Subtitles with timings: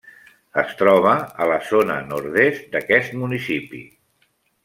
[0.59, 1.11] Es troba
[1.43, 3.83] a la zona nord-est d'aquest municipi.